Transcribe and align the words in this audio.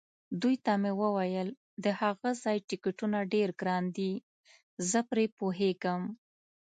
دوی 0.41 0.55
ته 0.65 0.73
مې 0.81 0.91
وویل: 1.01 1.49
د 1.83 1.85
هغه 2.01 2.29
ځای 2.43 2.57
ټکټونه 2.69 3.19
ډېر 3.33 3.49
ګران 3.61 3.83
دي، 3.97 4.13
زه 4.89 4.99
پرې 5.09 5.25
پوهېږم. 5.39 6.01